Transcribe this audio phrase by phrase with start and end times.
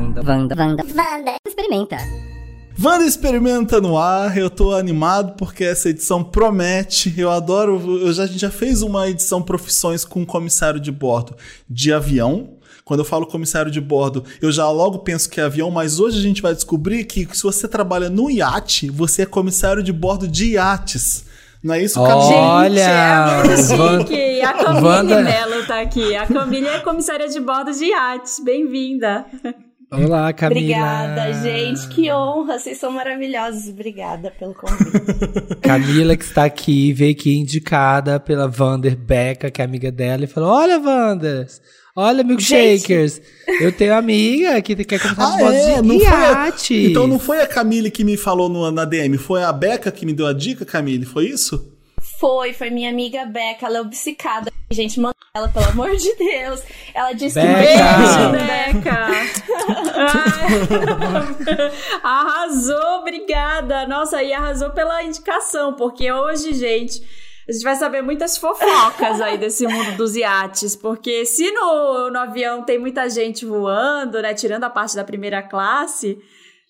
[0.00, 1.36] Wanda, Wanda, Wanda, Wanda.
[1.46, 1.98] Experimenta.
[2.82, 7.12] Wanda Experimenta no ar, eu tô animado porque essa edição promete.
[7.18, 7.98] Eu adoro.
[8.00, 11.36] Eu já, a gente já fez uma edição Profissões com comissário de bordo
[11.68, 12.56] de avião.
[12.82, 16.18] Quando eu falo comissário de bordo, eu já logo penso que é avião, mas hoje
[16.18, 20.26] a gente vai descobrir que se você trabalha no iate, você é comissário de bordo
[20.26, 21.26] de iates.
[21.62, 22.36] Não é isso, Camila?
[22.36, 24.40] Olha, Gente, é muito chique.
[24.40, 25.22] A Camille Wanda...
[25.22, 26.16] Mello tá aqui.
[26.16, 28.40] A Camille é comissária de bordo de iates.
[28.42, 29.26] Bem-vinda.
[29.92, 30.60] Olá, Camila.
[30.60, 31.88] Obrigada, gente.
[31.88, 32.58] Que honra.
[32.58, 33.68] Vocês são maravilhosos.
[33.68, 35.56] Obrigada pelo convite.
[35.60, 40.28] Camila, que está aqui, veio aqui indicada pela Vander Beca, que é amiga dela, e
[40.28, 41.60] falou: Olha, Wanders,
[41.96, 43.20] Olha, milkshakers.
[43.46, 43.62] Gente.
[43.62, 45.82] Eu tenho amiga que quer começar ah, é?
[45.82, 46.74] de iate.
[46.74, 46.88] A...
[46.88, 50.06] Então não foi a Camille que me falou no, na DM, foi a Beca que
[50.06, 51.04] me deu a dica, Camille?
[51.04, 51.76] Foi isso?
[52.20, 54.52] Foi, foi minha amiga Beca, ela é obcecada.
[54.70, 56.62] Gente, manda ela, pelo amor de Deus.
[56.94, 57.52] Ela disse Beca.
[57.52, 59.06] que beijo, Beca.
[62.02, 63.86] arrasou, obrigada.
[63.86, 67.02] Nossa, e arrasou pela indicação, porque hoje, gente,
[67.48, 72.18] a gente vai saber muitas fofocas aí desse mundo dos iates, porque se no, no
[72.18, 76.18] avião tem muita gente voando, né, tirando a parte da primeira classe,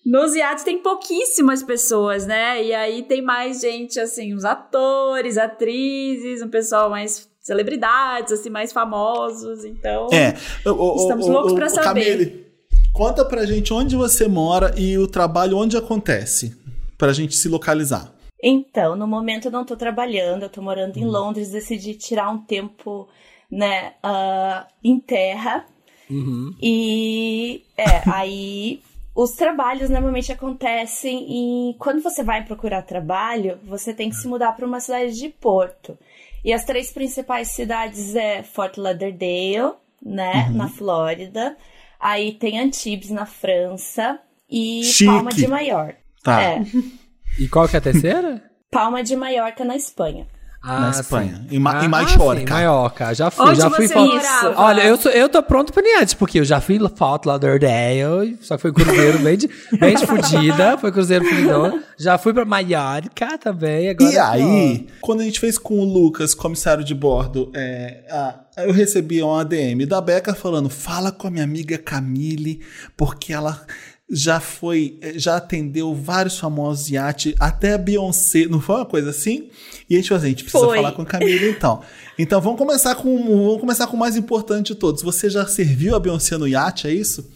[0.05, 2.63] nos iates tem pouquíssimas pessoas, né?
[2.63, 8.71] E aí tem mais gente, assim, os atores, atrizes, um pessoal mais celebridades, assim, mais
[8.71, 9.63] famosos.
[9.63, 10.33] Então, é.
[10.67, 12.17] o, estamos o, loucos para saber.
[12.17, 12.50] Camille,
[12.93, 16.55] conta pra gente onde você mora e o trabalho onde acontece,
[16.97, 18.13] pra gente se localizar.
[18.43, 21.11] Então, no momento eu não tô trabalhando, eu tô morando em uhum.
[21.11, 23.07] Londres, decidi tirar um tempo,
[23.49, 25.65] né, uh, em terra.
[26.09, 26.53] Uhum.
[26.61, 28.81] E é, aí
[29.13, 34.53] os trabalhos normalmente acontecem em quando você vai procurar trabalho, você tem que se mudar
[34.53, 35.97] para uma cidade de porto.
[36.43, 40.57] E as três principais cidades é Fort Lauderdale, né, uhum.
[40.57, 41.55] na Flórida.
[42.01, 44.19] Aí tem Antibes na França
[44.49, 45.05] e Chique.
[45.05, 45.93] Palma de Maior.
[46.23, 46.41] Tá.
[46.41, 46.63] É.
[47.39, 48.43] E qual que é a terceira?
[48.71, 50.27] Palma de Maiorca, na Espanha.
[50.63, 51.35] Ah, na Espanha.
[51.49, 51.55] Sim.
[51.55, 52.39] Em, Ma ah, em Maiorca.
[52.39, 53.13] Sim, Maiorca.
[53.15, 53.85] Já fui, Onde já fui.
[53.85, 54.53] Isso.
[54.55, 58.55] Olha, eu, sou, eu tô pronto pra Niantes, porque eu já fui Fort Lauderdale, só
[58.55, 61.81] que foi cruzeiro bem de, bem de fudida, foi cruzeiro fudidão.
[61.97, 63.89] Já fui pra Maiorca também.
[63.89, 68.40] Agora e aí, quando a gente fez com o Lucas, comissário de bordo, é, a,
[68.57, 72.61] eu recebi um ADM da Beca falando: fala com a minha amiga Camille,
[72.95, 73.65] porque ela
[74.13, 79.49] já foi, já atendeu vários famosos iate, até a Beyoncé, não foi uma coisa assim?
[79.89, 80.75] E a gente falou assim, a gente precisa foi.
[80.75, 81.81] falar com a Camila então.
[82.19, 85.01] Então vamos começar com, vamos começar com o mais importante de todos.
[85.01, 87.31] Você já serviu a Beyoncé no iate, é isso?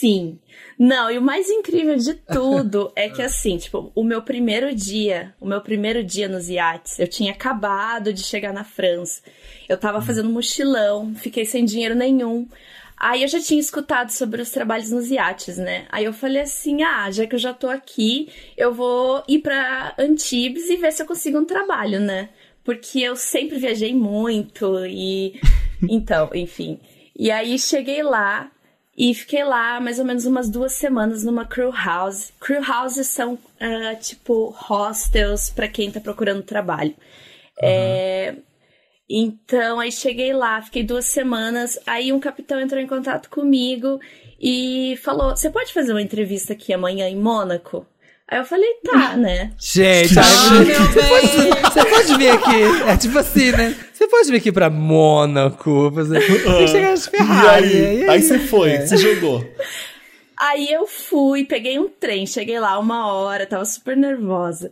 [0.00, 0.38] Sim.
[0.78, 5.34] Não, e o mais incrível de tudo é que assim, tipo, o meu primeiro dia,
[5.40, 9.22] o meu primeiro dia nos iates, eu tinha acabado de chegar na França.
[9.68, 12.48] Eu tava fazendo mochilão, fiquei sem dinheiro nenhum.
[12.96, 15.86] Aí eu já tinha escutado sobre os trabalhos nos iates, né?
[15.90, 19.94] Aí eu falei assim: ah, já que eu já tô aqui, eu vou ir pra
[19.98, 22.30] Antibes e ver se eu consigo um trabalho, né?
[22.62, 25.40] Porque eu sempre viajei muito e.
[25.86, 26.80] Então, enfim.
[27.14, 28.50] E aí cheguei lá
[28.96, 32.32] e fiquei lá mais ou menos umas duas semanas numa crew house.
[32.40, 36.94] Crew houses são uh, tipo hostels para quem tá procurando trabalho.
[37.60, 37.68] Uhum.
[37.68, 38.34] É
[39.08, 41.78] então, aí cheguei lá, fiquei duas semanas.
[41.86, 44.00] Aí um capitão entrou em contato comigo
[44.40, 47.86] e falou: Você pode fazer uma entrevista aqui amanhã em Mônaco?
[48.26, 49.52] Aí eu falei, tá, né?
[49.58, 52.88] Gente, ah, você, pode, você pode vir aqui.
[52.88, 53.76] É tipo assim, né?
[53.92, 55.92] Você pode vir aqui pra Mônaco.
[55.94, 57.66] Fazer, tem que chegar de Ferrari.
[57.66, 58.86] E aí, aí você foi, é.
[58.86, 59.44] você jogou.
[60.40, 64.70] Aí eu fui, peguei um trem, cheguei lá uma hora, tava super nervosa.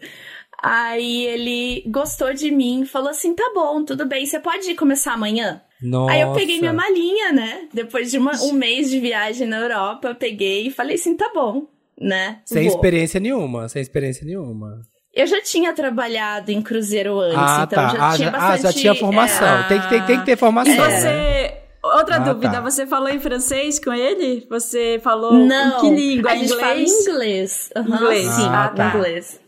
[0.62, 5.60] Aí ele gostou de mim, falou assim: tá bom, tudo bem, você pode começar amanhã?
[5.80, 6.12] Nossa.
[6.12, 7.68] Aí eu peguei minha malinha, né?
[7.72, 11.30] Depois de uma, um mês de viagem na Europa, eu peguei e falei assim: tá
[11.34, 11.66] bom,
[12.02, 12.40] né?
[12.44, 12.74] Sem Vou.
[12.74, 14.82] experiência nenhuma, sem experiência nenhuma.
[15.14, 17.88] Eu já tinha trabalhado em cruzeiro antes, ah, então tá.
[17.88, 18.52] já ah, tinha já, bastante...
[18.52, 19.58] Ah, já tinha formação.
[19.58, 19.68] É...
[19.68, 20.72] Tem, que, tem, tem que ter formação.
[20.72, 21.58] E você...
[21.84, 22.60] Outra ah, dúvida, tá.
[22.60, 24.46] você falou em francês com ele?
[24.48, 26.30] Você falou Não, em que língua?
[26.30, 26.60] A gente inglês?
[26.60, 27.70] fala inglês.
[27.76, 28.28] Uhum, inglês.
[28.28, 28.88] Sim, ah, tá.
[28.94, 29.40] inglês.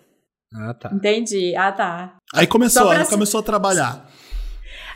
[0.52, 0.90] Ah, tá.
[0.92, 1.54] Entendi.
[1.56, 2.16] Ah, tá.
[2.34, 4.10] Aí começou, aí começou a trabalhar.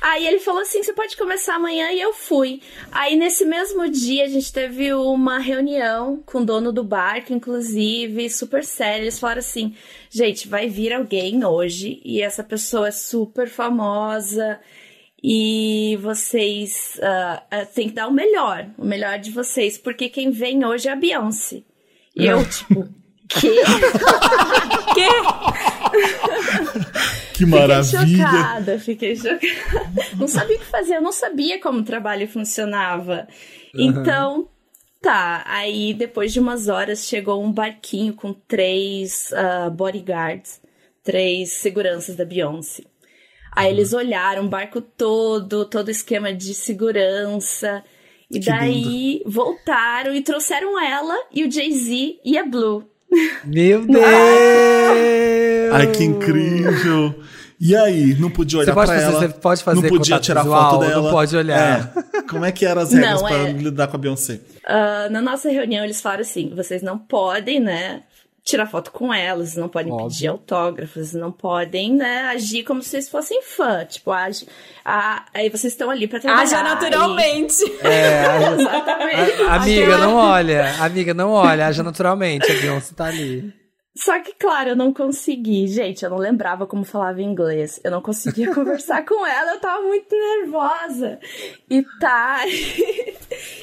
[0.00, 2.60] Aí ele falou assim: você pode começar amanhã e eu fui.
[2.90, 8.30] Aí nesse mesmo dia a gente teve uma reunião com o dono do barco, inclusive,
[8.30, 9.04] super sério.
[9.04, 9.74] Eles falaram assim:
[10.10, 14.60] gente, vai vir alguém hoje e essa pessoa é super famosa
[15.22, 20.30] e vocês uh, uh, têm que dar o melhor, o melhor de vocês, porque quem
[20.30, 21.62] vem hoje é a Beyoncé.
[22.14, 22.88] E eu, tipo,
[23.28, 23.48] que?
[24.94, 25.08] que?
[27.38, 28.00] Que maravilha!
[28.00, 30.16] Fiquei chocada, fiquei chocada.
[30.16, 33.26] Não sabia o que fazer, eu não sabia como o trabalho funcionava.
[33.74, 33.80] Uhum.
[33.80, 34.48] Então,
[35.00, 40.60] Tá, aí depois de umas horas chegou um barquinho com três uh, bodyguards,
[41.04, 42.82] três seguranças da Beyoncé.
[43.52, 47.84] Aí eles olharam o barco todo, todo o esquema de segurança.
[48.30, 49.30] E que daí lindo.
[49.30, 52.84] voltaram e trouxeram ela e o Jay-Z e a Blue.
[53.44, 54.04] Meu Deus!
[55.72, 57.14] Ai, que incrível!
[57.60, 59.20] E aí, não podia olhar para ela?
[59.20, 61.02] Você pode fazer Não podia tirar visual, foto dela?
[61.02, 61.92] Não pode olhar.
[61.96, 62.22] É.
[62.22, 63.52] Como é que eram as regras para é...
[63.52, 64.34] lidar com a Beyoncé?
[64.34, 68.02] Uh, na nossa reunião, eles falaram assim, vocês não podem, né,
[68.48, 70.08] tirar foto com elas, não podem Óbvio.
[70.08, 73.84] pedir autógrafos, não podem, né, agir como se vocês fossem fã.
[73.84, 74.46] Tipo, age,
[74.84, 76.42] a, aí vocês estão ali pra trabalhar.
[76.42, 77.62] Haja naturalmente.
[77.62, 77.86] E...
[77.86, 79.42] É, exatamente.
[79.42, 80.74] A, amiga, não olha.
[80.82, 81.66] Amiga, não olha.
[81.66, 82.50] Haja naturalmente.
[82.50, 83.52] A Beyoncé tá ali.
[83.98, 85.66] Só que, claro, eu não consegui.
[85.66, 87.80] Gente, eu não lembrava como falava inglês.
[87.82, 91.18] Eu não conseguia conversar com ela, eu tava muito nervosa.
[91.68, 92.44] E tá.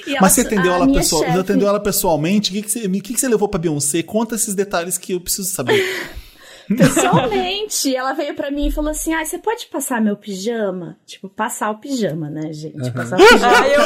[0.07, 1.40] e Mas você atendeu ela, pessoal, chefe...
[1.40, 2.52] atendeu ela pessoalmente?
[2.52, 4.04] O que, que, você, que, que você levou pra Beyoncé?
[4.04, 5.84] Conta esses detalhes que eu preciso saber.
[6.68, 10.98] Pessoalmente, ela veio para mim e falou assim: ah, você pode passar meu pijama?
[11.06, 12.82] Tipo, passar o pijama, né, gente?
[12.82, 12.92] Uhum.
[12.92, 13.58] Passar o pijama.
[13.58, 13.82] Ai, eu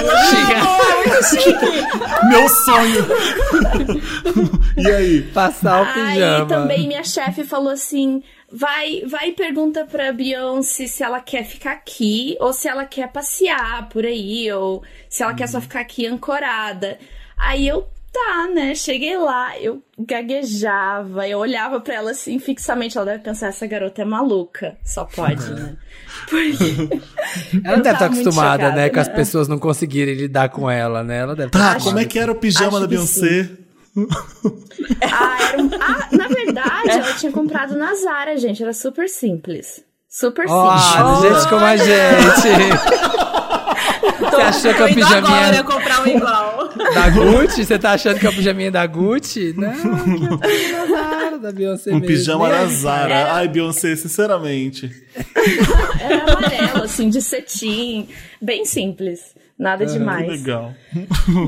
[2.30, 3.06] Meu sonho!
[4.78, 5.22] e aí?
[5.34, 6.44] Passar o pijama.
[6.44, 11.44] Aí também minha chefe falou assim: vai, vai e pergunta pra Beyoncé se ela quer
[11.44, 15.38] ficar aqui ou se ela quer passear por aí, ou se ela uhum.
[15.38, 16.98] quer só ficar aqui ancorada.
[17.38, 18.76] Aí eu tá, né?
[18.76, 22.98] Cheguei lá, eu gaguejava, eu olhava para ela assim fixamente.
[22.98, 24.78] Ela deve pensar: essa garota é maluca.
[24.84, 25.78] Só pode, né?
[26.30, 27.02] Porque.
[27.64, 28.90] ela deve estar tá acostumada, chocada, né?
[28.90, 29.14] Com as né?
[29.14, 31.20] pessoas não conseguirem lidar com ela, né?
[31.20, 33.50] Ela deve tá, como é que era o pijama da Beyoncé?
[35.02, 35.70] ah, era um...
[35.80, 38.62] ah, na verdade, ela tinha comprado na Zara, gente.
[38.62, 39.84] Era super simples.
[40.08, 41.22] Super oh, simples.
[41.22, 42.50] Gente como a gente.
[44.20, 45.48] Você achou que é o pijaminha.
[45.48, 46.49] agora comprar um igual.
[46.94, 47.66] Da Gucci?
[47.66, 49.54] Você tá achando que é o pijaminha da Gucci?
[49.56, 49.72] Não,
[50.40, 51.92] que é o Zara, da Beyoncé.
[51.92, 52.08] Um mesmo.
[52.08, 53.14] pijama da Zara.
[53.14, 53.24] É.
[53.32, 54.92] Ai, Beyoncé, sinceramente.
[56.02, 58.08] Era amarelo, assim, de cetim.
[58.42, 59.36] Bem simples.
[59.58, 60.26] Nada demais.
[60.26, 60.74] Que legal.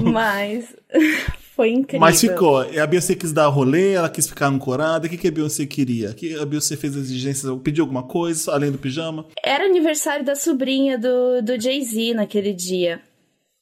[0.04, 0.66] Mas
[1.56, 2.02] foi incrível.
[2.02, 2.60] Mas ficou.
[2.60, 5.08] A Beyoncé quis dar rolê, ela quis ficar ancorada.
[5.08, 6.14] O que, que a Beyoncé queria?
[6.14, 9.26] Que a Beyoncé fez exigências, pediu alguma coisa além do pijama?
[9.44, 13.02] Era aniversário da sobrinha do, do Jay-Z naquele dia.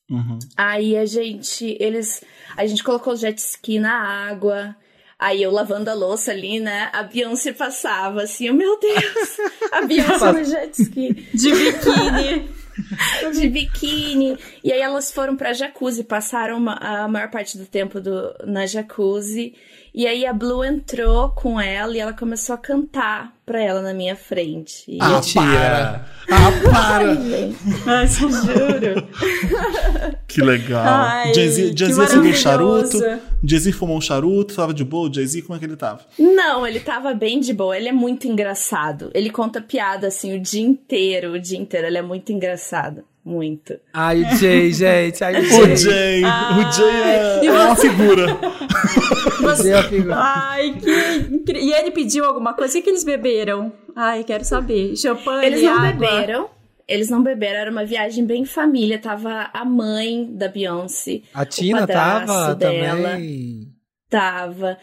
[0.09, 0.39] Uhum.
[0.57, 2.23] Aí a gente, eles,
[2.57, 4.75] a gente colocou o jet ski na água.
[5.17, 6.89] Aí eu lavando a louça ali, né?
[6.93, 9.37] A Beyoncé passava assim, oh, meu Deus!
[9.71, 11.13] A Beyoncé no jet ski.
[11.33, 12.49] De biquíni.
[13.33, 14.37] de biquíni.
[14.63, 18.65] E aí elas foram pra jacuzzi, passaram uma, a maior parte do tempo do, na
[18.65, 19.53] jacuzzi.
[19.99, 23.93] E aí a Blue entrou com ela e ela começou a cantar pra ela na
[23.93, 24.85] minha frente.
[24.87, 26.05] E ah, para!
[26.31, 27.17] Ah, para!
[27.85, 29.05] Ai, juro.
[30.25, 31.33] Que legal.
[31.35, 32.97] Jay-Z acendeu um charuto.
[33.43, 35.11] Jay-Z fumou um charuto, tava de boa.
[35.13, 35.99] Jay-Z, como é que ele tava?
[36.17, 37.75] Não, ele tava bem de boa.
[37.75, 39.11] Ele é muito engraçado.
[39.13, 41.87] Ele conta piada assim o dia inteiro, o dia inteiro.
[41.87, 43.03] Ele é muito engraçado.
[43.29, 43.79] Muito.
[43.93, 45.23] Ai, o Jay, gente.
[45.23, 45.61] Ai, o Jay.
[45.71, 48.25] O Jay, o Jay é, é uma figura.
[49.41, 49.71] Você...
[49.71, 50.15] É figura.
[50.17, 51.61] Ai, que incrível.
[51.63, 52.71] E ele pediu alguma coisa?
[52.71, 53.71] O que, que eles beberam?
[53.95, 54.95] Ai, quero saber.
[54.95, 55.91] Champanhe, Eles não água.
[55.91, 56.49] beberam.
[56.87, 58.97] Eles não beberam, era uma viagem bem família.
[58.97, 61.21] Tava a mãe da Beyoncé.
[61.31, 62.97] A Tina tava dela.
[63.09, 63.67] também.
[64.09, 64.75] Tava.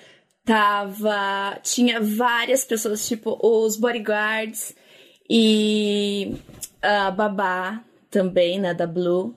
[0.44, 1.58] Tava.
[1.64, 4.72] Tinha várias pessoas, tipo, os bodyguards
[5.28, 6.36] e
[6.80, 7.82] a babá
[8.16, 9.34] também, né, da Blue.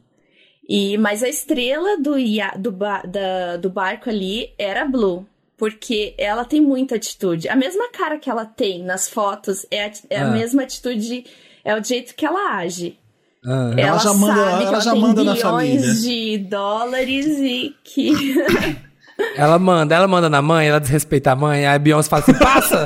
[0.67, 2.13] E, mas a estrela do,
[2.57, 5.25] do, da, do barco ali era a Blue.
[5.57, 7.49] Porque ela tem muita atitude.
[7.49, 10.27] A mesma cara que ela tem nas fotos é a, é ah.
[10.27, 11.25] a mesma atitude,
[11.65, 12.97] é o jeito que ela age.
[13.45, 13.71] Ah.
[13.75, 15.93] Ela, ela, já manda, ela, ela já manda na família.
[15.95, 18.13] de dólares e que.
[19.35, 22.33] ela manda, ela manda na mãe, ela desrespeita a mãe, aí a Beyoncé fala assim:
[22.39, 22.85] passa!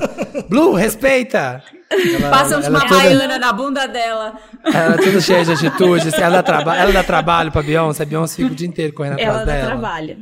[0.49, 1.61] Blue, respeita!
[1.93, 3.39] Ela, Passa uma toda...
[3.39, 4.33] na bunda dela.
[4.63, 6.07] Ela é toda cheia de atitude.
[6.07, 6.75] Assim, ela, dá traba...
[6.75, 8.03] ela dá trabalho pra Beyoncé.
[8.03, 9.57] A Beyoncé fica o dia inteiro correndo atrás ela dela.
[9.57, 10.17] Ela dá trabalho.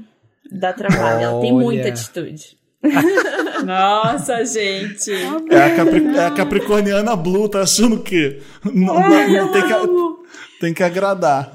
[0.51, 1.15] Dá trabalho.
[1.15, 1.23] Olha.
[1.23, 2.57] Ela tem muita atitude.
[3.63, 5.11] Nossa, gente.
[5.49, 6.17] É a, Capri...
[6.17, 8.41] é a Capricorniana Blue, tá achando o quê?
[8.63, 9.73] Não, não, não tem que
[10.61, 11.51] tem que agradar.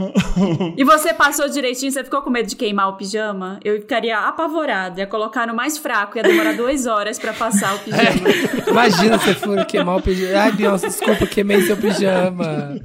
[0.76, 1.92] E você passou direitinho?
[1.92, 3.60] Você ficou com medo de queimar o pijama?
[3.64, 4.98] Eu ficaria apavorada.
[4.98, 6.18] Ia colocar no mais fraco.
[6.18, 8.28] Ia demorar duas horas para passar o pijama.
[8.28, 8.68] É.
[8.68, 10.40] Imagina se for queimar o pijama.
[10.40, 12.80] Ai, Beyoncé, desculpa, queimei seu pijama.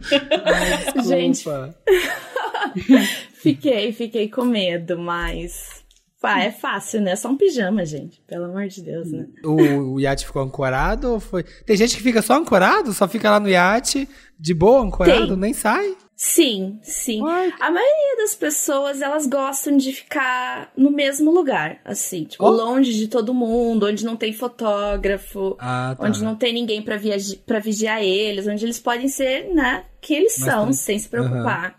[0.46, 1.04] Ai, desculpa.
[1.04, 1.44] Gente,
[3.42, 5.81] fiquei, fiquei com medo, mas...
[6.24, 7.12] Ah, é fácil, né?
[7.12, 8.22] É só um pijama, gente.
[8.28, 9.28] Pelo amor de Deus, né?
[9.44, 11.44] O, o iate ficou ancorado ou foi...
[11.66, 12.94] Tem gente que fica só ancorado?
[12.94, 14.08] Só fica lá no iate,
[14.40, 15.38] de boa, ancorado, Tem.
[15.38, 15.96] nem sai?
[16.24, 17.20] Sim, sim.
[17.20, 17.56] What?
[17.60, 22.52] A maioria das pessoas, elas gostam de ficar no mesmo lugar, assim, tipo, oh.
[22.52, 26.06] longe de todo mundo, onde não tem fotógrafo, ah, tá.
[26.06, 27.00] onde não tem ninguém para
[27.44, 30.74] pra vigiar eles, onde eles podem ser, né, que eles Mas são, tem...
[30.74, 31.70] sem se preocupar.
[31.70, 31.74] Uhum.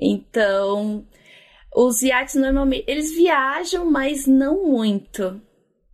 [0.00, 1.06] Então,
[1.74, 5.40] os iates normalmente, eles viajam, mas não muito.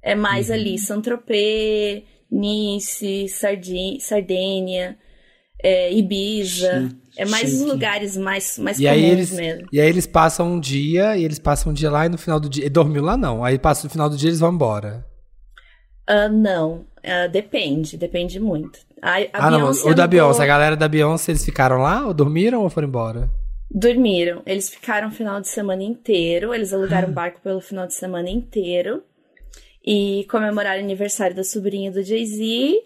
[0.02, 0.54] É mais uhum.
[0.54, 3.26] ali, Saint-Tropez, Nice,
[4.00, 4.96] Sardênia,
[5.62, 6.82] é, Ibiza.
[6.82, 7.08] Chique.
[7.16, 7.62] É mais Chique.
[7.62, 9.66] os lugares mais, mais e comuns aí eles, mesmo.
[9.72, 12.38] E aí eles passam um dia, e eles passam um dia lá e no final
[12.38, 12.64] do dia.
[12.64, 13.44] E dormiu lá não.
[13.44, 15.04] Aí passa no final do dia eles vão embora.
[16.08, 16.86] Uh, não.
[16.98, 18.78] Uh, depende, depende muito.
[19.02, 19.70] A, a ah, não.
[19.70, 23.28] O da Beyoncé, a galera da Beyoncé, eles ficaram lá, ou dormiram ou foram embora?
[23.70, 24.42] Dormiram.
[24.46, 26.54] Eles ficaram o final de semana inteiro.
[26.54, 29.02] Eles alugaram um barco pelo final de semana inteiro.
[29.84, 32.82] E comemoraram o aniversário da sobrinha do Jay-Z.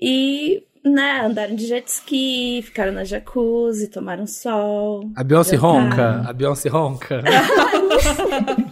[0.00, 5.10] E né, andaram de jet ski, ficaram na jacuzzi, tomaram sol.
[5.16, 6.22] A Beyoncé ronca?
[6.26, 7.22] A Beyoncé ronca?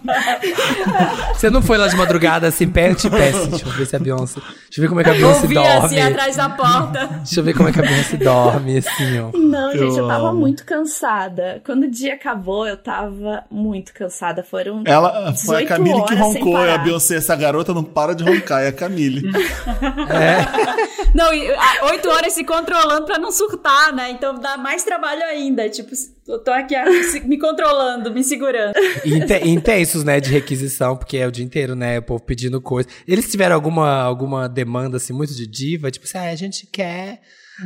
[1.34, 3.46] Você não foi lá de madrugada assim, perto e peça.
[3.46, 4.40] Deixa eu ver se a Beyoncé.
[4.40, 5.70] Deixa eu ver como é que a Beyoncé Ouvi, dorme.
[5.70, 7.06] assim atrás da porta.
[7.06, 9.30] Deixa eu ver como é que a Beyoncé dorme, assim, ó.
[9.36, 11.60] Não, gente, eu tava muito cansada.
[11.64, 14.42] Quando o dia acabou, eu tava muito cansada.
[14.42, 14.82] Foram.
[14.86, 16.64] Ela foi a Camille que roncou.
[16.64, 19.30] E a Beyoncé, essa garota não para de roncar, é a Camille.
[20.10, 20.92] é.
[21.14, 21.28] Não,
[21.90, 24.10] oito horas se controlando pra não surtar, né?
[24.10, 25.68] Então dá mais trabalho ainda.
[25.68, 25.92] Tipo,
[26.26, 26.74] eu tô aqui
[27.24, 28.74] me controlando, me segurando.
[29.92, 32.88] Intensos, né, de requisição, porque é o dia inteiro, né, o povo pedindo coisa.
[33.06, 35.90] Eles tiveram alguma, alguma demanda, assim, muito de diva?
[35.90, 37.20] Tipo assim, ah, a gente quer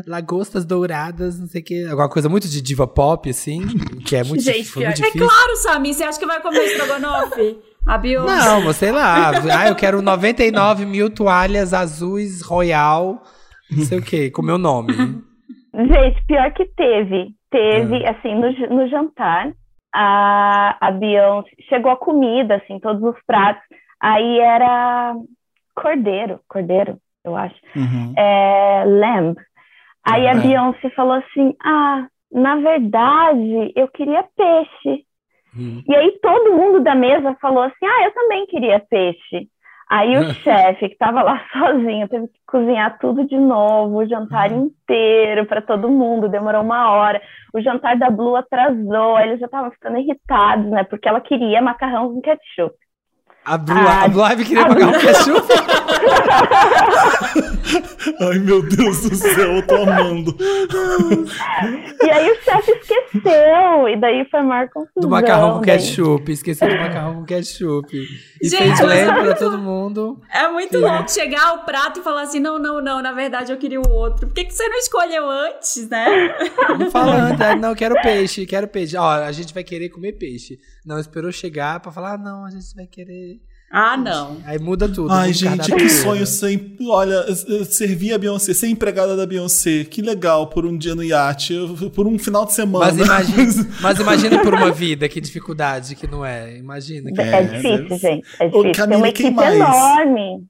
[0.06, 1.84] lagostas douradas, não sei o que.
[1.84, 3.60] Alguma coisa muito de diva pop, assim,
[4.04, 5.24] que é muito, gente, muito difícil.
[5.24, 7.58] É claro, Sami, você acha que vai comer estrogonofe?
[7.86, 8.34] A Beyoncé.
[8.34, 9.30] Não, sei lá.
[9.56, 13.22] Ah, eu quero 99 mil toalhas azuis Royal
[13.70, 14.92] não sei o que, com meu nome.
[14.92, 17.34] Gente, pior que teve.
[17.50, 18.10] Teve, é.
[18.10, 19.52] assim, no, no jantar,
[19.98, 23.62] a, a Beyoncé chegou a comida, assim, todos os pratos.
[23.98, 25.14] Aí era
[25.74, 27.56] cordeiro, cordeiro, eu acho.
[27.74, 28.12] Uhum.
[28.16, 29.36] É, lamb.
[30.04, 30.34] Aí a.
[30.34, 35.04] Beyoncé falou assim: Ah, na verdade, eu queria peixe.
[35.56, 35.82] Uhum.
[35.88, 39.48] E aí todo mundo da mesa falou assim: Ah, eu também queria peixe.
[39.88, 44.50] Aí o chefe, que estava lá sozinho, teve que cozinhar tudo de novo, o jantar
[44.50, 44.66] uhum.
[44.66, 47.20] inteiro para todo mundo, demorou uma hora.
[47.54, 50.84] O jantar da Blue atrasou, eles já estavam ficando irritados, né?
[50.84, 52.74] Porque ela queria macarrão com ketchup.
[53.46, 55.48] A Blue, ah, a Blue Ivy queria macarrão com ketchup?
[58.20, 60.36] Ai, meu Deus do céu, eu tô amando.
[62.02, 65.00] e aí o chefe esqueceu, e daí foi maior confusão.
[65.00, 67.96] Do macarrão com ketchup, esqueceu do macarrão com ketchup.
[68.42, 70.20] E Gente, fez lembra pra todo mundo.
[70.32, 73.58] É muito louco chegar ao prato e falar assim, não, não, não, na verdade eu
[73.58, 74.26] queria o outro.
[74.26, 76.34] Por que, que você não escolheu antes, né?
[76.78, 78.96] Não falando, ah, não, quero peixe, quero peixe.
[78.96, 80.58] Ó, a gente vai querer comer peixe.
[80.84, 83.35] Não, esperou chegar pra falar, ah, não, a gente vai querer...
[83.70, 84.38] Ah, não.
[84.46, 85.12] Aí muda tudo.
[85.12, 86.76] Ai, gente, que sonho sem.
[86.88, 87.22] Olha,
[87.64, 89.84] servir a Beyoncé, ser empregada da Beyoncé.
[89.84, 91.54] Que legal por um dia no iate,
[91.94, 92.86] por um final de semana.
[92.86, 96.56] Mas imagina, mas imagina por uma vida, que dificuldade que não é.
[96.56, 97.12] Imagina.
[97.12, 98.26] Que é, é difícil, gente.
[98.38, 98.70] É difícil.
[98.70, 99.54] Ô, Camila, Tem equipe mais?
[99.54, 100.46] enorme.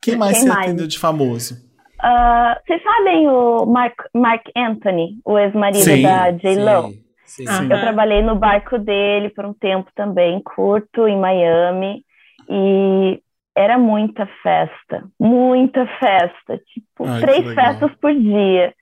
[0.00, 0.66] Quem mais quem você mais?
[0.66, 1.54] atendeu de famoso?
[1.54, 6.88] Uh, vocês sabem o Mark, Mark Anthony, o ex-marido da J-Lo?
[7.24, 7.62] Sim, sim, sim.
[7.62, 12.04] Eu trabalhei no barco dele por um tempo também, curto, em Miami.
[12.48, 13.22] E
[13.56, 18.74] era muita festa, muita festa, tipo, Ai, três festas por dia.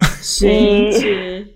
[0.22, 1.06] Gente!
[1.06, 1.54] E,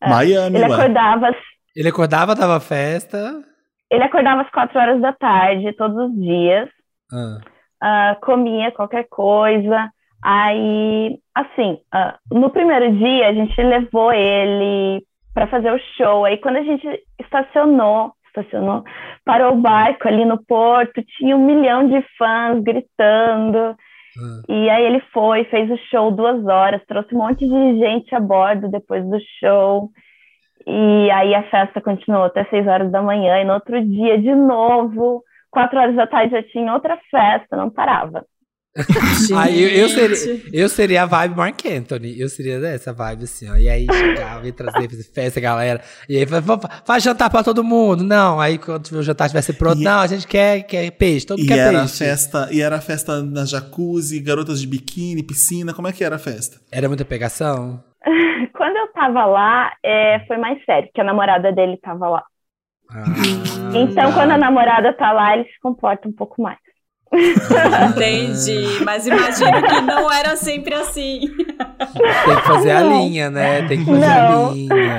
[0.00, 1.36] é, Miami, ele acordava.
[1.74, 3.42] Ele acordava, dava festa.
[3.90, 6.68] Ele acordava às quatro horas da tarde, todos os dias.
[7.12, 7.40] Ah.
[8.16, 9.90] Uh, comia qualquer coisa.
[10.22, 16.24] Aí, assim, uh, no primeiro dia a gente levou ele para fazer o show.
[16.24, 16.86] Aí quando a gente
[17.20, 18.82] estacionou estacionou,
[19.24, 23.58] parou o barco ali no porto, tinha um milhão de fãs gritando.
[23.58, 24.42] Ah.
[24.48, 28.20] E aí ele foi, fez o show duas horas, trouxe um monte de gente a
[28.20, 29.90] bordo depois do show.
[30.66, 34.34] E aí a festa continuou até seis horas da manhã, e no outro dia, de
[34.34, 38.24] novo, quatro horas da tarde já tinha outra festa, não parava.
[39.36, 42.18] aí eu, eu, seria, eu seria a vibe Mark Anthony.
[42.18, 43.56] Eu seria dessa vibe assim, ó.
[43.56, 45.80] E aí chegava, ia trazer, fazer festa, galera.
[46.08, 46.26] E aí
[46.84, 48.02] faz jantar pra todo mundo.
[48.02, 51.38] Não, aí quando o jantar estivesse pronto, e, não, a gente quer, quer peixe, todo
[51.38, 52.04] mundo quer era peixe.
[52.04, 55.72] Festa, e era festa na jacuzzi, garotas de biquíni, piscina.
[55.72, 56.60] Como é que era a festa?
[56.72, 57.82] Era muita pegação?
[58.54, 62.24] quando eu tava lá, é, foi mais sério, porque a namorada dele tava lá.
[62.90, 63.04] Ah,
[63.74, 66.58] então, quando a namorada tá lá, ele se comporta um pouco mais.
[67.90, 71.20] Entendi, mas imagino que não era sempre assim.
[71.20, 73.66] Tem que fazer a linha, né?
[73.66, 74.48] Tem que fazer não.
[74.48, 74.98] a linha.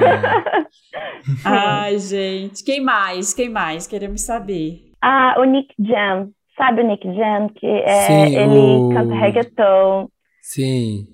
[1.44, 2.64] Ai, gente.
[2.64, 3.34] Quem mais?
[3.34, 3.88] Quem mais?
[3.88, 4.82] Queremos saber.
[5.02, 6.30] Ah, o Nick Jam.
[6.58, 7.50] Sabe o Nick Jam?
[7.50, 8.90] Que é, Sim, ele o...
[8.94, 10.08] canta reggaeton.
[10.42, 11.08] Sim.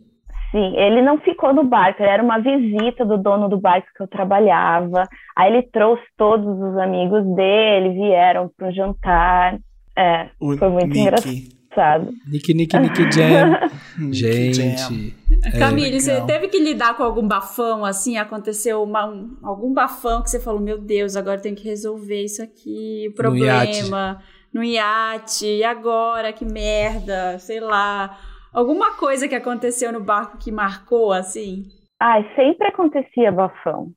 [0.51, 4.03] Sim, ele não ficou no barco, ele era uma visita do dono do barco que
[4.03, 5.07] eu trabalhava.
[5.35, 9.57] Aí ele trouxe todos os amigos dele, vieram para um jantar.
[10.01, 10.99] É, o foi muito Nick.
[10.99, 12.11] engraçado.
[12.27, 13.69] Nick, Nick, Nick Jam.
[14.11, 15.15] Gente.
[15.43, 18.17] É, Camille, você teve que lidar com algum bafão assim?
[18.17, 22.41] Aconteceu uma, um, algum bafão que você falou, meu Deus, agora tem que resolver isso
[22.41, 24.21] aqui, o problema
[24.53, 28.17] no iate, no iate e agora, que merda, sei lá
[28.53, 31.63] Alguma coisa que aconteceu no barco que marcou, assim?
[31.97, 33.91] Ai, sempre acontecia bafão.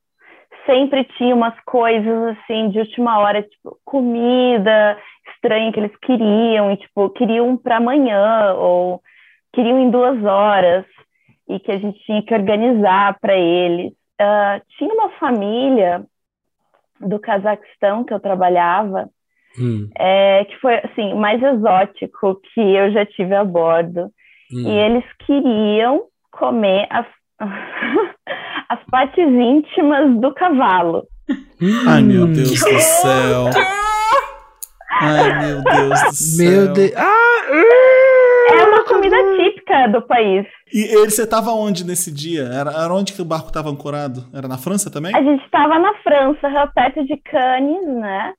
[0.64, 4.96] Sempre tinha umas coisas, assim, de última hora, tipo, comida
[5.44, 9.00] estranha que eles queriam, e, tipo, queriam para amanhã, ou
[9.52, 10.84] queriam em duas horas,
[11.48, 13.92] e que a gente tinha que organizar para eles.
[14.20, 16.04] Uh, tinha uma família
[17.00, 19.08] do Cazaquistão que eu trabalhava,
[19.58, 19.90] hum.
[19.98, 24.10] é, que foi, assim, mais exótico que eu já tive a bordo.
[24.52, 24.66] Hum.
[24.66, 27.06] E eles queriam comer as,
[28.68, 31.06] as partes íntimas do cavalo.
[31.88, 33.50] Ai, meu Deus do céu.
[35.00, 36.50] Ai, meu Deus do céu.
[36.50, 36.92] Meu Deus.
[36.96, 37.34] Ah,
[38.52, 40.46] é uma comida típica do país.
[40.72, 42.42] E ele, você estava onde nesse dia?
[42.42, 44.24] Era, era onde que o barco estava ancorado?
[44.32, 45.14] Era na França também?
[45.14, 48.32] A gente estava na França, perto de Cannes, né?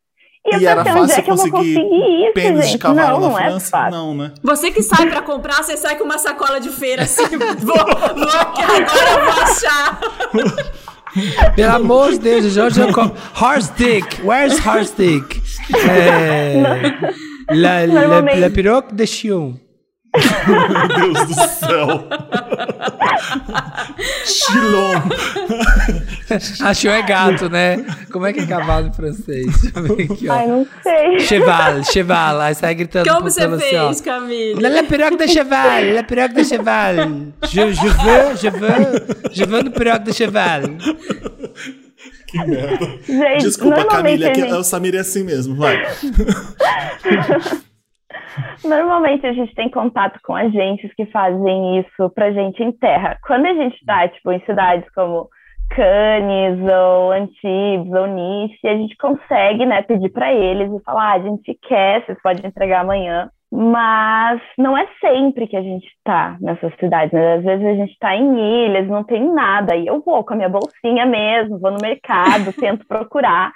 [0.46, 3.88] E, e era fácil conseguir isso, pênis de cavalo não, na é França?
[3.88, 4.32] É não, né?
[4.44, 7.76] Você que sai pra comprar, você sai com uma sacola de feira assim, vou, vou
[7.76, 10.00] agora eu vou achar.
[11.56, 12.82] Pelo amor de Deus, Jorge
[13.42, 15.42] Horse dick, where's horse dick?
[15.74, 16.62] É,
[17.56, 19.65] la, la, la piroque de Chion.
[20.48, 22.08] Meu Deus do céu.
[24.26, 25.02] Chilon.
[26.62, 27.86] Achou é gato, né?
[28.12, 29.48] Como é que é cavalo em francês?
[29.76, 31.20] Aqui, Ai, não sei.
[31.20, 32.42] Cheval, cheval.
[32.42, 34.62] Aí sai gritando Como você fez, assim, Camille?
[34.62, 36.96] La, pirogue de cheval, la pirogue de cheval.
[37.44, 40.62] Je, je veux, je veux, je veux une pirogue de cheval.
[42.28, 42.86] Que merda.
[43.08, 45.86] Gente, Desculpa, Camille, é o Samir é assim mesmo, vai.
[48.64, 53.18] Normalmente a gente tem contato com agentes que fazem isso pra gente em terra.
[53.26, 55.30] Quando a gente tá, tipo, em cidades como
[55.70, 61.14] Cannes ou Antibes ou Nice, a gente consegue, né, pedir para eles e falar, ah,
[61.14, 63.30] a gente quer, vocês podem entregar amanhã.
[63.52, 67.36] Mas não é sempre que a gente tá nessas cidades, né?
[67.36, 70.36] Às vezes a gente tá em ilhas, não tem nada, e eu vou com a
[70.36, 73.54] minha bolsinha mesmo, vou no mercado, tento procurar.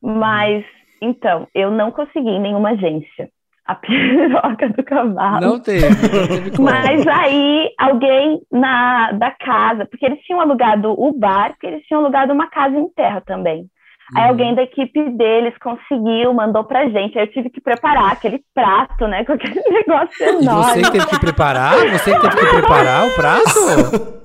[0.00, 0.64] Mas,
[1.00, 3.30] então, eu não consegui em nenhuma agência
[3.66, 5.40] a piroca do cavalo.
[5.40, 11.12] Não teve, não teve Mas aí alguém na da casa, porque eles tinham alugado o
[11.12, 13.66] bar, porque eles tinham alugado uma casa em terra também.
[14.14, 14.28] Aí uhum.
[14.30, 17.18] alguém da equipe deles conseguiu, mandou pra gente.
[17.18, 19.24] Aí eu tive que preparar aquele prato, né?
[19.24, 20.80] Com aquele negócio enorme.
[20.80, 21.76] E você teve que preparar?
[21.76, 24.22] Você teve que preparar o prato?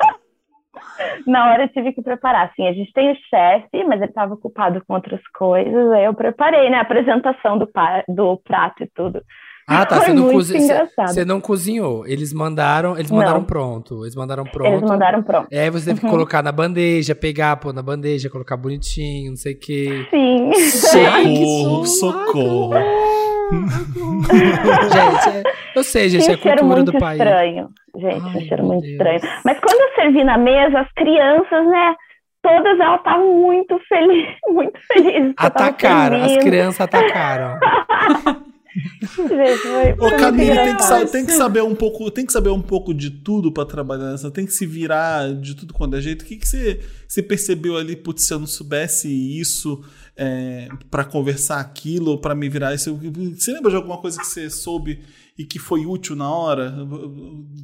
[1.26, 2.50] Na hora eu tive que preparar.
[2.50, 5.92] Assim, a gente tem o chefe, mas ele estava ocupado com outras coisas.
[5.92, 6.78] Aí eu preparei, né?
[6.78, 7.68] A apresentação do,
[8.08, 9.22] do prato e tudo.
[9.66, 10.00] Ah, tá.
[10.00, 10.58] Você não, cozi...
[10.58, 12.04] você não cozinhou.
[12.04, 13.44] Eles mandaram, eles mandaram não.
[13.44, 14.02] pronto.
[14.02, 14.68] Eles mandaram pronto.
[14.68, 15.48] Eles mandaram pronto.
[15.48, 16.10] E aí você teve que uhum.
[16.10, 20.08] colocar na bandeja, pegar, pôr na bandeja, colocar bonitinho, não sei o quê.
[20.10, 20.52] Sim.
[20.54, 22.74] Socorro, socorro.
[23.50, 25.42] Gente, é,
[25.74, 27.20] eu sei, gente, é cultura do país.
[27.20, 27.68] Estranho.
[27.96, 28.92] Gente, Ai, um cheiro muito Deus.
[28.92, 29.20] estranho.
[29.44, 31.94] Mas quando eu servi na mesa, as crianças, né?
[32.42, 35.34] Todas elas estavam muito felizes, muito felizes.
[35.36, 37.58] Atacaram, as crianças atacaram.
[38.74, 42.62] Gente, foi, Ô, Camille, tem que, tem que, saber um pouco, tem que saber um
[42.62, 46.22] pouco de tudo para trabalhar nessa, tem que se virar de tudo quando é jeito.
[46.22, 49.82] O que, que você, você percebeu ali, putz, se eu não soubesse isso
[50.16, 52.98] é, para conversar aquilo, para me virar isso?
[53.36, 55.00] Você lembra de alguma coisa que você soube
[55.40, 56.70] e que foi útil na hora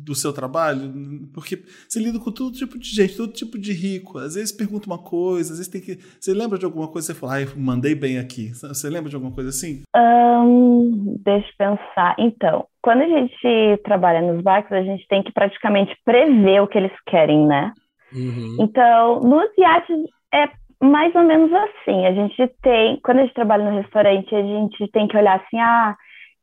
[0.02, 0.90] do seu trabalho?
[1.34, 4.16] Porque você lida com todo tipo de gente, todo tipo de rico.
[4.16, 5.98] Às vezes pergunta uma coisa, às vezes tem que.
[6.18, 8.48] Você lembra de alguma coisa que você fala, ai, mandei bem aqui?
[8.54, 9.82] Você lembra de alguma coisa assim?
[9.94, 12.16] Um, deixa eu pensar.
[12.18, 16.78] Então, quando a gente trabalha nos barcos, a gente tem que praticamente prever o que
[16.78, 17.74] eles querem, né?
[18.10, 18.56] Uhum.
[18.58, 19.98] Então, nos iates
[20.32, 20.48] é
[20.82, 22.06] mais ou menos assim.
[22.06, 25.58] A gente tem, quando a gente trabalha no restaurante, a gente tem que olhar assim,
[25.58, 25.94] ah,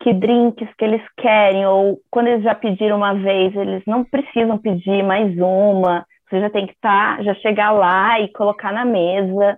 [0.01, 4.57] que drinks que eles querem, ou quando eles já pediram uma vez, eles não precisam
[4.57, 8.83] pedir mais uma, você já tem que estar, tá, já chegar lá e colocar na
[8.83, 9.57] mesa.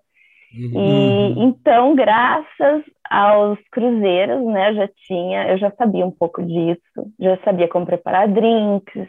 [0.54, 0.72] Uhum.
[0.76, 6.82] E então, graças aos cruzeiros, né, eu já tinha, eu já sabia um pouco disso,
[7.20, 9.08] já sabia como preparar drinks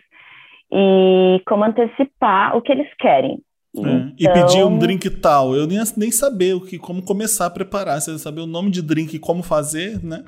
[0.72, 3.40] e como antecipar o que eles querem.
[3.76, 3.80] É.
[3.80, 4.12] Então...
[4.18, 5.54] E pedir um drink tal.
[5.54, 8.00] Eu nem, nem saber o que, como começar a preparar.
[8.00, 10.24] Você saber o nome de drink e como fazer, né?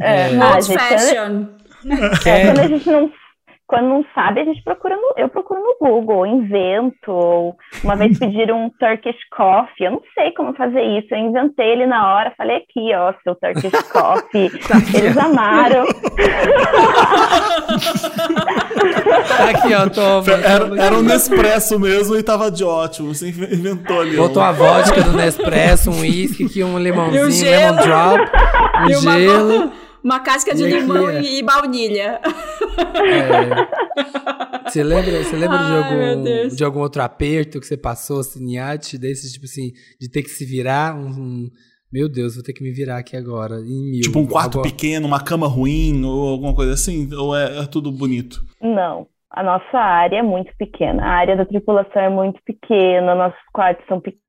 [0.00, 0.44] É, é.
[0.44, 1.46] Old fashion.
[2.24, 3.10] É, quando a gente não
[3.72, 7.56] quando não sabe, a gente procura no, eu procuro no Google, invento.
[7.82, 11.08] Uma vez pediram um Turkish coffee, eu não sei como fazer isso.
[11.10, 14.50] Eu inventei ele na hora, falei aqui, ó, seu Turkish coffee.
[14.68, 15.86] Tá Eles amaram.
[19.26, 20.32] Tá aqui, ó, toma.
[20.44, 23.14] Era, era um Nespresso mesmo e tava de ótimo.
[23.14, 24.18] Você inventou ali.
[24.18, 28.20] Botou a vodka do Nespresso, um uísque, um limãozinho, um lemon drop,
[28.84, 29.81] um gelo.
[30.02, 31.22] Uma casca de limão é.
[31.22, 32.20] e baunilha.
[32.94, 34.68] É.
[34.68, 38.56] Você lembra, você lembra Ai, de, algum, de algum outro aperto que você passou, assim,
[38.58, 40.96] arte, desses, tipo assim, de ter que se virar?
[40.96, 41.50] Um, um,
[41.92, 43.56] meu Deus, vou ter que me virar aqui agora.
[43.60, 44.70] Mil, tipo um quarto agora.
[44.70, 47.12] pequeno, uma cama ruim ou alguma coisa assim?
[47.14, 48.40] Ou é, é tudo bonito?
[48.60, 49.06] Não.
[49.30, 51.02] A nossa área é muito pequena.
[51.02, 54.22] A área da tripulação é muito pequena, nossos quartos são pequenos.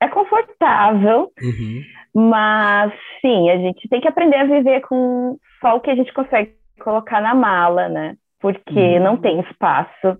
[0.00, 1.82] É confortável, uhum.
[2.18, 6.10] Mas, sim, a gente tem que aprender a viver com só o que a gente
[6.14, 8.14] consegue colocar na mala, né?
[8.40, 9.02] Porque uhum.
[9.02, 10.18] não tem espaço.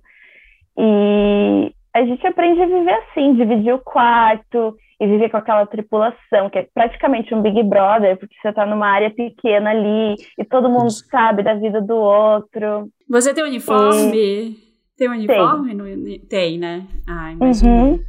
[0.77, 6.51] E a gente aprende a viver assim, dividir o quarto e viver com aquela tripulação,
[6.51, 10.69] que é praticamente um Big Brother, porque você está numa área pequena ali e todo
[10.69, 12.91] mundo sabe da vida do outro.
[13.09, 14.15] Você tem uniforme?
[14.15, 14.57] E...
[14.99, 15.75] Tem uniforme?
[15.75, 16.19] Tem, no...
[16.29, 16.87] tem né?
[17.09, 17.73] Ah, imagina.
[17.73, 18.01] Uhum.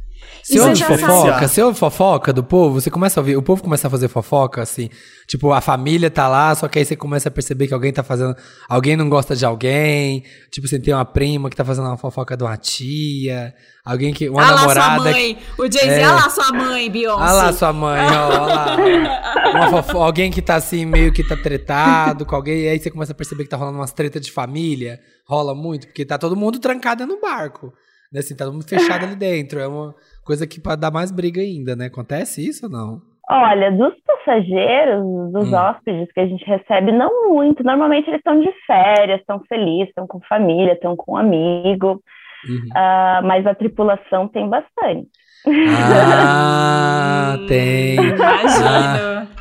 [0.42, 3.86] Se ouve fofoca, se ouve fofoca do povo, você começa a ouvir, o povo começa
[3.86, 4.88] a fazer fofoca, assim,
[5.26, 8.02] tipo, a família tá lá, só que aí você começa a perceber que alguém tá
[8.02, 8.34] fazendo,
[8.66, 12.34] alguém não gosta de alguém, tipo, você tem uma prima que tá fazendo uma fofoca
[12.34, 13.54] de uma tia,
[13.84, 14.80] alguém que, uma ah namorada...
[14.80, 17.22] Lá sua mãe, que, o Jay-Z, é, olha lá sua mãe, Beyoncé.
[17.22, 19.68] Olha lá sua mãe, ó, olha lá.
[19.82, 23.12] Fofo, alguém que tá assim, meio que tá tretado com alguém, e aí você começa
[23.12, 26.58] a perceber que tá rolando umas tretas de família, rola muito, porque tá todo mundo
[26.58, 27.70] trancado no barco.
[28.12, 29.58] Né, assim, tá todo mundo fechado ali dentro.
[29.58, 29.94] É uma
[30.24, 31.86] coisa que pode dar mais briga ainda, né?
[31.86, 33.00] Acontece isso ou não?
[33.30, 35.54] Olha, dos passageiros, dos hum.
[35.54, 37.62] hóspedes que a gente recebe, não muito.
[37.62, 42.02] Normalmente eles estão de férias, estão felizes, estão com família, estão com um amigo.
[42.48, 42.68] Uhum.
[42.70, 45.08] Uh, mas a tripulação tem bastante.
[45.46, 47.96] Ah, tem.
[47.96, 48.66] Imagino.
[48.66, 49.37] Ah.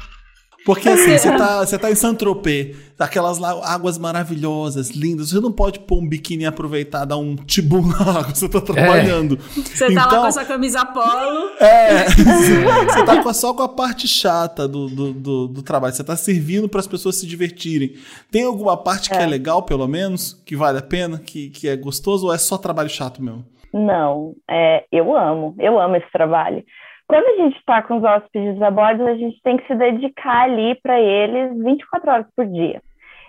[0.68, 5.30] Porque assim, você tá, você tá em Saint-Tropez, aquelas águas maravilhosas, lindas.
[5.30, 8.60] Você não pode pôr um biquíni e aproveitar, dar um tibum na água, você tá
[8.60, 9.36] trabalhando.
[9.36, 9.62] É.
[9.62, 11.52] Você então, tá lá então, com a sua camisa polo.
[11.62, 12.04] É,
[12.84, 15.94] você tá com, só com a parte chata do, do, do, do trabalho.
[15.94, 17.94] Você tá servindo para as pessoas se divertirem.
[18.30, 19.24] Tem alguma parte que é.
[19.24, 22.58] é legal, pelo menos, que vale a pena, que, que é gostoso, ou é só
[22.58, 23.46] trabalho chato mesmo?
[23.74, 26.62] Não, é, eu amo, eu amo esse trabalho.
[27.08, 30.44] Quando a gente está com os hóspedes a bordo, a gente tem que se dedicar
[30.44, 32.82] ali para eles 24 horas por dia.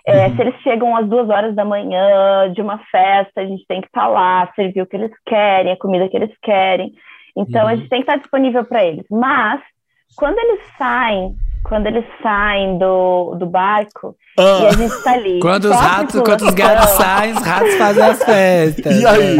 [0.05, 0.35] É, uhum.
[0.35, 3.87] Se eles chegam às duas horas da manhã de uma festa, a gente tem que
[3.87, 6.91] estar tá lá, servir o que eles querem, a comida que eles querem.
[7.37, 7.69] Então, uhum.
[7.69, 9.05] a gente tem que estar tá disponível para eles.
[9.09, 9.61] Mas,
[10.17, 14.59] quando eles saem, quando eles saem do, do barco, ah.
[14.61, 15.39] e a gente está ali.
[15.39, 19.01] Quando os ratos, quando os gatos saem, os ratos fazem as festas.
[19.01, 19.37] E aí?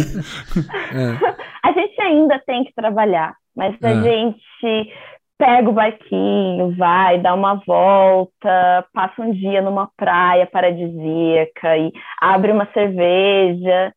[0.94, 1.40] É.
[1.62, 3.36] A gente ainda tem que trabalhar.
[3.56, 4.02] Mas a ah.
[4.02, 4.94] gente
[5.38, 12.52] pega o barquinho, vai, dá uma volta, passa um dia numa praia paradisíaca e abre
[12.52, 13.94] uma cerveja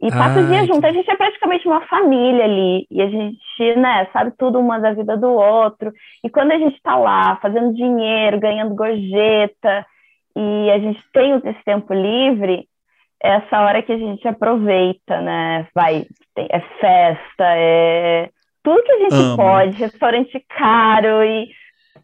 [0.00, 0.86] e passa ah, o dia junto.
[0.86, 4.94] A gente é praticamente uma família ali e a gente, né, sabe tudo uma da
[4.94, 5.92] vida do outro.
[6.24, 9.84] E quando a gente tá lá fazendo dinheiro, ganhando gorjeta
[10.34, 12.66] e a gente tem esse tempo livre,
[13.22, 15.66] é essa hora que a gente aproveita, né?
[15.74, 16.06] Vai,
[16.36, 18.30] é festa, é
[18.68, 19.36] tudo que a gente Amo.
[19.36, 21.48] pode, restaurante caro e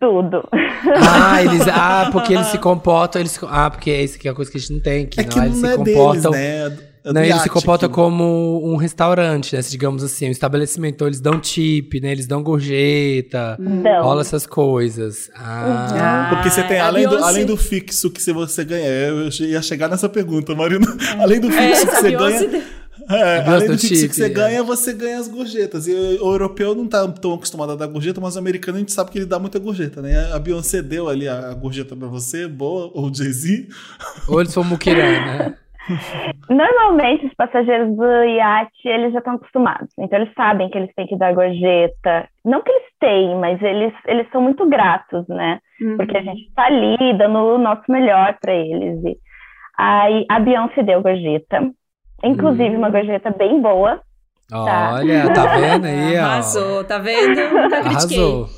[0.01, 0.49] tudo.
[0.53, 4.35] Ah, eles, ah, porque eles se comportam, eles, ah, porque é isso que é a
[4.35, 6.31] coisa que a gente não tem aqui, é não, que eles não se é comportam,
[6.31, 6.91] deles, né?
[7.07, 9.61] É não, eles se comportam como um restaurante, né?
[9.61, 10.95] Digamos assim, um estabelecimento.
[10.95, 12.11] Então, eles dão tip, né?
[12.13, 14.03] Eles dão gorjeta, não.
[14.03, 15.31] rola essas coisas.
[15.37, 16.29] Ah.
[16.31, 20.09] Porque você tem, além do, além do fixo que você ganha, eu ia chegar nessa
[20.09, 20.87] pergunta, Marina.
[21.21, 22.63] Além do fixo é, que você ganha.
[23.11, 24.29] É, além do que você é.
[24.29, 25.87] ganha, você ganha as gorjetas.
[25.87, 28.93] E o, europeu não tá tão acostumado a dar gorjeta, mas o americano a gente
[28.93, 30.33] sabe que ele dá muita gorjeta, né?
[30.33, 33.69] A Beyoncé deu ali a, gorjeta pra você, boa, ou o Jay-Z.
[34.29, 35.55] Ou eles são muquirana, né?
[36.49, 39.89] Normalmente, os passageiros do iate, eles já estão acostumados.
[39.99, 42.27] Então, eles sabem que eles têm que dar gorjeta.
[42.45, 45.61] Não que eles têm, mas eles, eles são muito gratos, né?
[45.81, 45.97] Uhum.
[45.99, 49.05] Porque a gente está ali dando o nosso melhor para eles.
[49.05, 49.19] E
[49.79, 51.71] aí, a Beyoncé deu gorjeta.
[52.25, 54.01] Inclusive, uma gorjeta bem boa.
[54.53, 56.23] Olha, tá vendo aí, ó.
[56.23, 57.41] Arrasou, tá vendo?
[57.41, 58.19] Nunca critiquei.
[58.19, 58.49] Arrasou.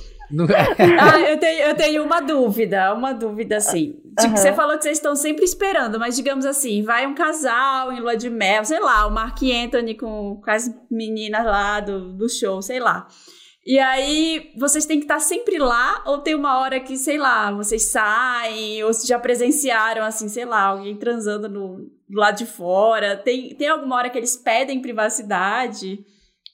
[1.00, 3.96] ah, eu tenho, eu tenho uma dúvida, uma dúvida assim.
[4.20, 4.36] Uhum.
[4.36, 8.16] Você falou que vocês estão sempre esperando, mas digamos assim, vai um casal em lua
[8.16, 12.60] de mel, sei lá, o Mark Anthony com, com as meninas lá do, do show,
[12.60, 13.06] sei lá.
[13.66, 17.50] E aí, vocês têm que estar sempre lá, ou tem uma hora que, sei lá,
[17.50, 23.16] vocês saem, ou já presenciaram, assim, sei lá, alguém transando no, do lado de fora.
[23.16, 25.98] Tem, tem alguma hora que eles pedem privacidade?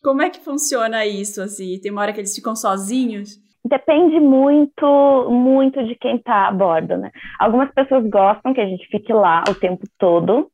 [0.03, 1.79] Como é que funciona isso, assim?
[1.83, 3.38] Tem uma hora que eles ficam sozinhos?
[3.62, 7.11] Depende muito, muito de quem está a bordo, né?
[7.38, 10.48] Algumas pessoas gostam que a gente fique lá o tempo todo, uhum.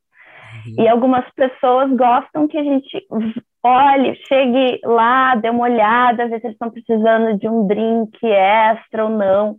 [0.77, 3.07] e algumas pessoas gostam que a gente
[3.63, 9.05] olhe, chegue lá, dê uma olhada, ver se eles estão precisando de um drink extra
[9.05, 9.57] ou não.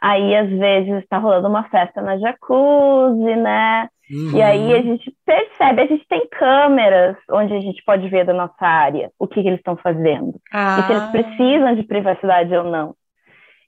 [0.00, 3.88] Aí, às vezes, está rolando uma festa na jacuzzi, né?
[4.10, 4.36] Uhum.
[4.36, 8.32] E aí a gente percebe, a gente tem câmeras onde a gente pode ver da
[8.32, 10.40] nossa área o que, que eles estão fazendo.
[10.52, 10.78] Ah.
[10.80, 11.10] E se eles ah.
[11.10, 12.94] precisam de privacidade ou não.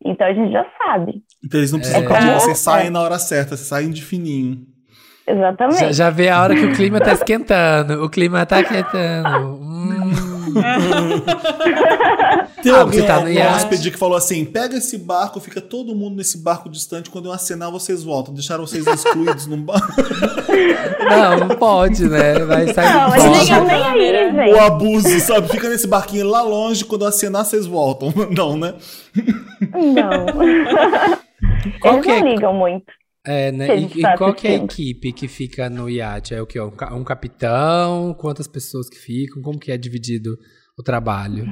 [0.02, 1.22] Então a gente já sabe.
[1.44, 2.08] Então eles não precisam é.
[2.08, 4.64] pedir, vocês saem na hora certa, vocês saem de fininho.
[5.26, 5.80] Exatamente.
[5.80, 8.04] Já, já vê a hora que o clima tá esquentando.
[8.04, 9.58] O clima tá esquentando.
[9.60, 10.30] Hum.
[12.62, 16.16] Tem ah, alguém tá no hóspede que falou assim: pega esse barco, fica todo mundo
[16.16, 18.34] nesse barco distante, quando eu acenar, vocês voltam.
[18.34, 19.86] Deixaram vocês excluídos num barco.
[21.08, 22.38] Não, não pode, né?
[22.40, 23.16] Vai sair não, do
[23.66, 24.52] nem, aí, gente.
[24.52, 25.48] O abuso, sabe?
[25.48, 28.12] Fica nesse barquinho lá longe, quando eu acenar, vocês voltam.
[28.30, 28.74] Não, né?
[29.72, 30.26] Não.
[31.80, 32.20] Qual Eles não é?
[32.20, 32.86] ligam muito.
[33.26, 33.76] É, né?
[33.76, 36.34] E, e qual que é a equipe que fica no iate?
[36.34, 36.58] É o que?
[36.58, 38.14] Um, um capitão?
[38.14, 39.42] Quantas pessoas que ficam?
[39.42, 40.36] Como que é dividido
[40.78, 41.44] o trabalho?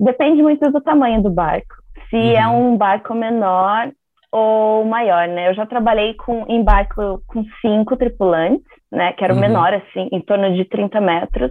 [0.00, 1.74] Depende muito do tamanho do barco.
[2.10, 2.54] Se é uhum.
[2.54, 3.92] é um barco menor
[4.32, 5.48] ou maior, né?
[5.48, 9.12] Eu já trabalhei com, em barco com cinco tripulantes, né?
[9.12, 9.42] Que era o uhum.
[9.42, 11.50] menor, assim, em torno de 30 metros.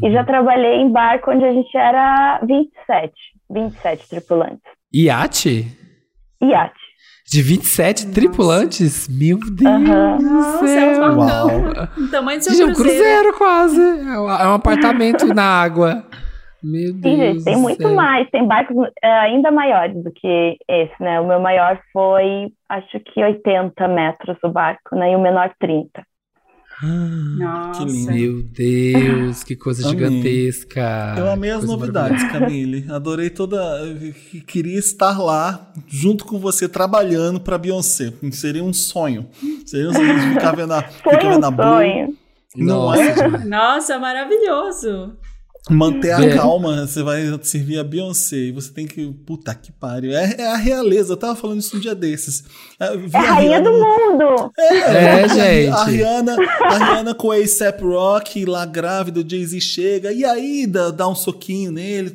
[0.00, 0.08] Uhum.
[0.08, 0.26] E já uhum.
[0.26, 3.12] trabalhei em barco onde a gente era 27,
[3.50, 4.62] 27 tripulantes.
[4.94, 5.66] Iate?
[6.42, 6.91] Iate.
[7.26, 8.14] De 27 Nossa.
[8.14, 9.08] tripulantes?
[9.08, 10.18] Meu Deus uhum.
[10.18, 10.90] do céu!
[10.90, 11.48] É Uau.
[11.98, 13.02] O tamanho do seu Gente, cruzeiro.
[13.02, 13.80] É um cruzeiro quase.
[13.80, 16.04] É um é apartamento na água.
[16.62, 17.02] Meu Deus.
[17.02, 17.94] Sim, gente, tem muito céu.
[17.94, 18.30] mais.
[18.30, 21.20] Tem barcos uh, ainda maiores do que esse, né?
[21.20, 25.12] O meu maior foi, acho que 80 metros o barco, né?
[25.12, 26.02] E o menor 30.
[26.82, 27.84] Nossa.
[27.84, 29.98] Meu Deus, que coisa amei.
[29.98, 31.14] gigantesca.
[31.16, 32.86] Eu amei as novidades, Camille.
[32.90, 33.58] Adorei toda.
[34.46, 38.12] Queria estar lá junto com você trabalhando para Beyoncé.
[38.32, 39.28] Seria um sonho.
[39.64, 42.16] Seria um sonho ficar vendo a, ficar vendo a Blue.
[42.56, 43.44] Não é?
[43.44, 45.16] Nossa, maravilhoso
[45.70, 46.36] manter a é.
[46.36, 49.12] calma, você vai servir a Beyoncé e você tem que.
[49.24, 50.12] Puta que pariu.
[50.12, 52.42] É, é a realeza, eu tava falando isso um dia desses.
[52.80, 54.52] É, é a rainha do mundo!
[54.58, 55.72] É, é gente.
[55.72, 60.66] A Rihanna, a Rihanna com a ASAP Rock lá grávida, o Jay-Z chega, e aí
[60.66, 62.12] dá, dá um soquinho nele,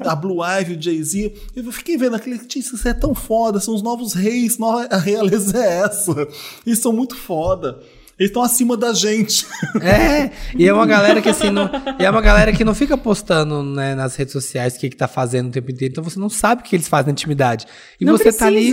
[0.00, 1.34] a Blue Ivy, o Jay-Z.
[1.54, 2.40] Eu fiquei vendo aquele.
[2.56, 4.58] Isso é tão foda, são os novos reis,
[4.90, 6.12] a realeza é essa.
[6.66, 7.78] Eles são muito foda.
[8.22, 9.46] Eles estão acima da gente.
[9.80, 13.62] É, e é uma galera que assim, não, é uma galera que não fica postando
[13.62, 16.28] né, nas redes sociais o que, que tá fazendo o tempo inteiro, então você não
[16.28, 17.66] sabe o que eles fazem na intimidade.
[18.00, 18.38] E não você precisa.
[18.38, 18.72] tá ali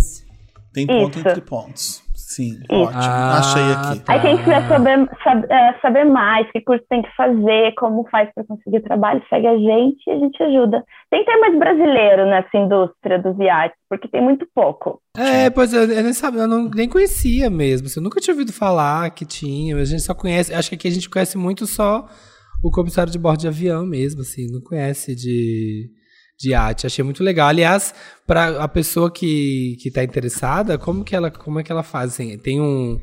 [0.73, 2.06] tem ponto entre pontos.
[2.27, 2.83] Sim, Isso.
[2.83, 3.01] ótimo.
[3.01, 4.03] Ah, Achei aqui.
[4.09, 8.29] Aí quem quiser saber, saber, é, saber mais, que curso tem que fazer, como faz
[8.35, 10.85] para conseguir trabalho, segue a gente e a gente ajuda.
[11.09, 15.01] Tem que ter mais brasileiro nessa indústria dos iates, porque tem muito pouco.
[15.17, 17.87] É, pois eu, eu nem sabia, eu não, nem conhecia mesmo.
[17.87, 20.89] Assim, eu nunca tinha ouvido falar que tinha, a gente só conhece, acho que aqui
[20.89, 22.09] a gente conhece muito só
[22.61, 25.89] o comissário de bordo de avião mesmo, assim, não conhece de,
[26.39, 26.87] de arte.
[26.87, 27.49] Achei muito legal.
[27.49, 27.95] Aliás,
[28.27, 32.13] para a pessoa que, que tá interessada, como que ela, como é que ela faz?
[32.13, 32.99] Assim, tem um,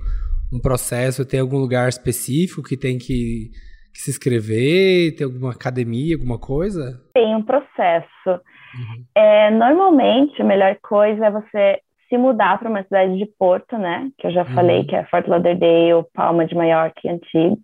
[0.53, 3.49] um processo, tem algum lugar específico que tem que,
[3.93, 5.15] que se inscrever?
[5.15, 7.01] Tem alguma academia, alguma coisa?
[7.13, 8.29] Tem um processo.
[8.29, 9.03] Uhum.
[9.15, 14.09] É, normalmente, a melhor coisa é você se mudar para uma cidade de Porto, né?
[14.17, 14.53] Que eu já uhum.
[14.53, 17.63] falei que é Fort Lauderdale, Palma de Mallorca e Antibes.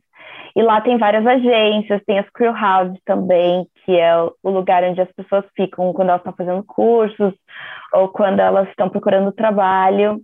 [0.60, 5.00] E lá tem várias agências, tem as Crew House também, que é o lugar onde
[5.00, 7.34] as pessoas ficam quando elas estão fazendo cursos
[7.94, 10.20] ou quando elas estão procurando trabalho.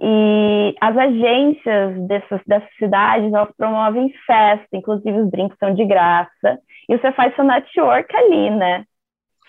[0.00, 6.58] E as agências dessas, dessas cidades, elas promovem festa, inclusive os drinks são de graça.
[6.88, 8.84] E você faz seu network ali, né?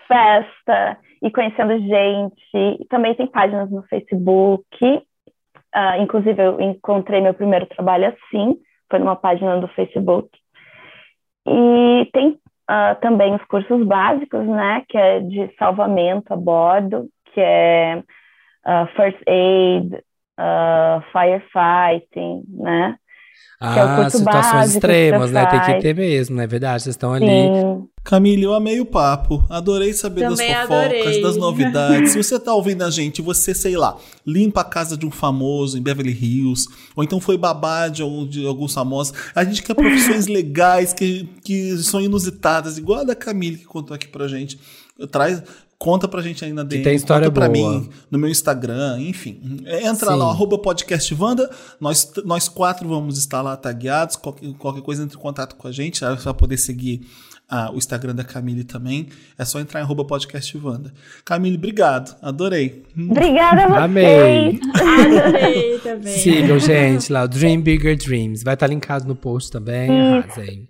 [0.08, 2.86] Festa e conhecendo gente.
[2.92, 4.68] Também tem páginas no Facebook.
[4.86, 8.56] Uh, inclusive, eu encontrei meu primeiro trabalho assim,
[8.92, 10.30] foi numa página do Facebook.
[11.48, 12.38] E tem
[12.70, 14.84] uh, também os cursos básicos, né?
[14.88, 18.04] Que é de salvamento a bordo, que é
[18.68, 22.98] uh, First Aid, uh, firefighting, né?
[23.62, 25.46] É ah, é situações extremas, né?
[25.46, 26.82] Tem que ter mesmo, não é verdade?
[26.82, 27.28] Vocês estão ali.
[27.28, 27.88] Sim.
[28.04, 29.46] Camille, eu amei o papo.
[29.48, 31.22] Adorei saber Também das fofocas, adorei.
[31.22, 32.12] das novidades.
[32.14, 35.78] Se você tá ouvindo a gente, você, sei lá, limpa a casa de um famoso
[35.78, 39.14] em Beverly Hills, ou então foi babá de, algum, de alguns famosos.
[39.36, 43.94] A gente quer profissões legais, que, que são inusitadas, igual a da Camille que contou
[43.94, 44.60] aqui pra gente.
[45.12, 45.44] Traz,
[45.82, 46.78] Conta pra gente aí na DM.
[46.78, 47.80] Que tem história conta pra boa.
[47.80, 49.42] mim no meu Instagram, enfim.
[49.66, 50.16] Entra Sim.
[50.16, 51.50] lá, arroba podcastvanda.
[51.80, 54.16] Nós, nós quatro vamos estar lá tagueados.
[54.16, 56.02] Qualquer, qualquer coisa, entre em contato com a gente.
[56.02, 57.02] Você vai poder seguir
[57.50, 59.10] ah, o Instagram da Camille também.
[59.36, 60.94] É só entrar em arroba podcastvanda.
[61.26, 62.16] Camille, obrigado.
[62.22, 62.84] Adorei.
[62.96, 63.82] Obrigada a vocês.
[63.82, 64.60] Amei.
[64.76, 66.18] Adorei também.
[66.20, 67.26] Sigam, gente, lá.
[67.26, 68.44] Dream Bigger Dreams.
[68.44, 69.90] Vai estar linkado no post também.
[69.90, 70.68] Arrasem.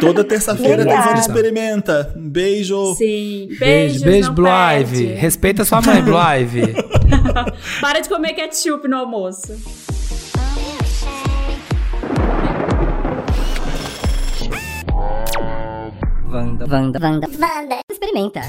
[0.00, 2.12] Toda terça-feira tem Vanda Experimenta.
[2.16, 2.94] Beijo.
[2.94, 3.48] Sim.
[3.58, 5.06] Beijo, beijo, Blue Ivy.
[5.14, 6.74] Respeita sua mãe, Blue Ivy.
[7.80, 9.52] Para de comer ketchup no almoço.
[16.26, 17.80] Vanda, Vanda, Vanda, Vanda.
[17.90, 18.40] Experimenta.